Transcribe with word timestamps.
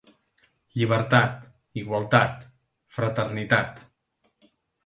Llibertat, 0.81 1.45
Igualtat, 1.81 2.49
Fraternitat. 2.97 3.85